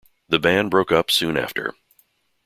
[0.29, 1.75] The band broke up soon after.